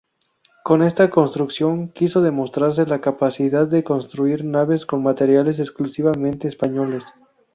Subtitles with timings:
[0.63, 7.05] Con esta construcción, quiso demostrarse la capacidad de construir naves con materiales exclusivamente españoles.